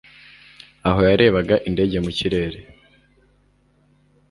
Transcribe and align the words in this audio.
aho 0.87 0.99
yarebaga 1.09 1.55
indege 1.69 1.97
mu 2.05 2.11
kirere 2.17 2.59